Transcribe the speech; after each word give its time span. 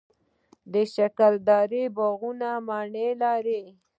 د 0.71 0.73
شکردرې 0.93 1.83
باغونه 1.95 2.49
مڼې 2.67 3.09
لري. 3.23 3.63